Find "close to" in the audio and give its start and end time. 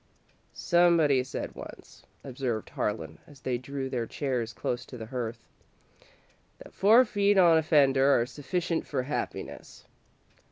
4.51-4.97